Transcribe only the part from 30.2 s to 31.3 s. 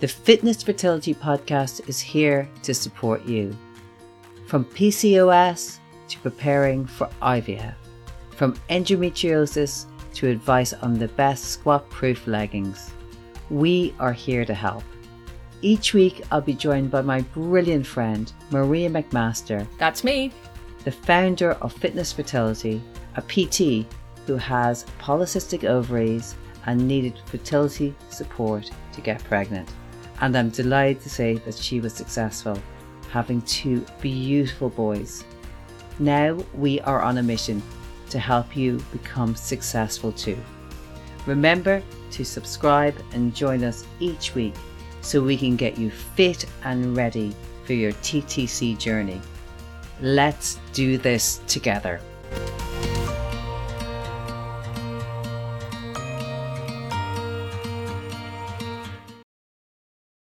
And I'm delighted to